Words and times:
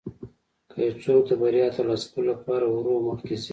که 0.71 0.77
یو 0.85 0.93
څوک 1.03 1.21
د 1.27 1.31
بریا 1.41 1.67
ترلاسه 1.75 2.05
کولو 2.11 2.29
لپاره 2.33 2.65
ورو 2.67 3.05
مخکې 3.07 3.35
ځي. 3.43 3.49